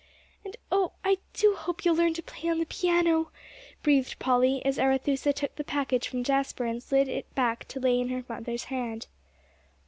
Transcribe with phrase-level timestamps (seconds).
[0.43, 3.29] "And, oh, I do hope you'll learn to play on the piano,"
[3.83, 8.01] breathed Polly, as Arethusa took the package from Jasper, and slid back to lay it
[8.01, 9.05] in her mother's hand.